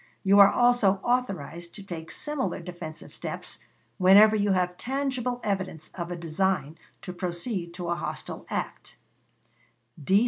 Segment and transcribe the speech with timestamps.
[0.23, 3.59] You are also authorized to take similar defensive steps
[3.99, 8.97] whenever you have tangible evidence of a design to proceed to a hostile act.